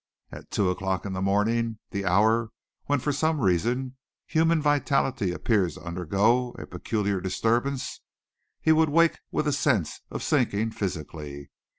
[0.31, 2.49] At two o'clock in the morning, the hour
[2.85, 8.01] when for some reason human vitality appears to undergo a peculiar disturbance,
[8.59, 11.51] he would wake with a sense of sinking physically.